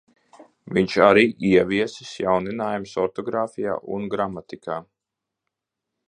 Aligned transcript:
Viņš 0.75 0.93
arī 1.07 1.25
ieviesis 1.49 2.13
jauninājumus 2.21 2.93
ortogrāfijā 3.03 3.75
un 3.97 4.09
gramatikā. 4.15 4.79